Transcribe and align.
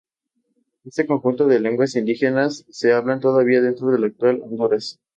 Este 0.83 1.05
conjunto 1.05 1.45
de 1.45 1.59
lenguas 1.59 1.95
indígenas 1.95 2.65
se 2.71 2.91
hablan 2.91 3.19
todavía 3.19 3.61
dentro 3.61 3.89
de 3.89 3.99
la 3.99 4.07
actual 4.07 4.41
Honduras. 4.41 4.97